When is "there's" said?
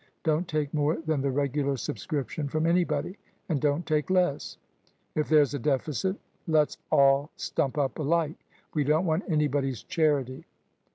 5.29-5.53